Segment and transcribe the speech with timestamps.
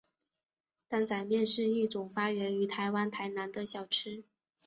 [0.87, 4.23] 担仔面是一种发源于台湾台南的小吃。